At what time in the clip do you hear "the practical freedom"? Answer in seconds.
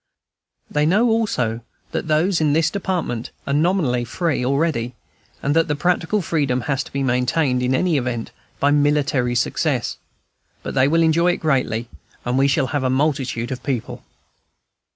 5.67-6.61